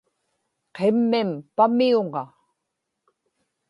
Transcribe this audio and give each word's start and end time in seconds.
qimmim 0.75 1.29
pamiuŋa 1.55 2.23